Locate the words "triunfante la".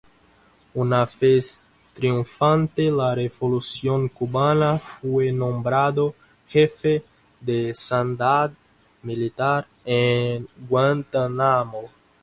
1.93-3.13